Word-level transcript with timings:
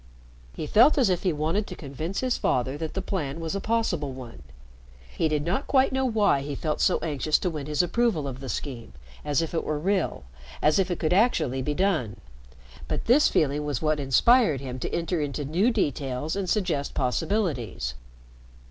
He 0.53 0.65
felt 0.65 0.97
as 0.97 1.11
if 1.11 1.21
he 1.21 1.31
wanted 1.31 1.67
to 1.67 1.75
convince 1.75 2.21
his 2.21 2.35
father 2.35 2.75
that 2.75 2.95
the 2.95 3.03
plan 3.03 3.39
was 3.39 3.53
a 3.55 3.61
possible 3.61 4.13
one. 4.13 4.41
He 5.15 5.27
did 5.27 5.45
not 5.45 5.67
quite 5.67 5.91
know 5.91 6.05
why 6.07 6.41
he 6.41 6.55
felt 6.55 6.81
so 6.81 6.97
anxious 7.03 7.37
to 7.37 7.51
win 7.51 7.67
his 7.67 7.83
approval 7.83 8.27
of 8.27 8.39
the 8.39 8.49
scheme 8.49 8.93
as 9.23 9.43
if 9.43 9.53
it 9.53 9.63
were 9.63 9.77
real 9.77 10.23
as 10.59 10.79
if 10.79 10.89
it 10.89 10.97
could 10.97 11.13
actually 11.13 11.61
be 11.61 11.75
done. 11.75 12.19
But 12.87 13.05
this 13.05 13.27
feeling 13.29 13.63
was 13.63 13.79
what 13.83 13.99
inspired 13.99 14.59
him 14.59 14.79
to 14.79 14.91
enter 14.91 15.21
into 15.21 15.45
new 15.45 15.69
details 15.69 16.35
and 16.35 16.49
suggest 16.49 16.95
possibilities. 16.95 17.93